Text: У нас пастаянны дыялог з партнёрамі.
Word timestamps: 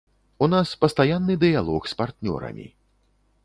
У 0.45 0.47
нас 0.53 0.71
пастаянны 0.85 1.33
дыялог 1.45 1.81
з 1.91 1.99
партнёрамі. 2.03 2.67